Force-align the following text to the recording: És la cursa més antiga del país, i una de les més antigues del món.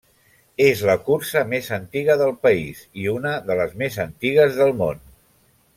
És 0.67 0.79
la 0.89 0.95
cursa 1.09 1.43
més 1.51 1.69
antiga 1.77 2.15
del 2.23 2.33
país, 2.47 2.81
i 3.03 3.07
una 3.19 3.37
de 3.51 3.61
les 3.61 3.79
més 3.83 4.03
antigues 4.09 4.63
del 4.63 4.79
món. 4.83 5.05